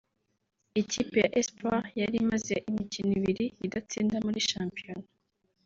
[0.81, 5.07] Ikipe ya Espoir yari imaze imikino ibiri idatsinda muri shampiyona